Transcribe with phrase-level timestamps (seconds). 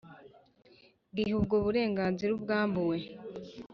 [1.15, 2.97] gihe ubwo burenganzira abwambuwe.